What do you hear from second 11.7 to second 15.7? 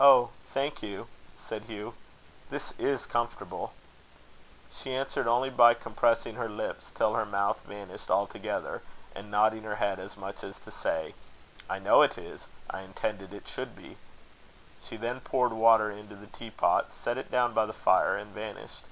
"I know it is. I intended it should be." She then poured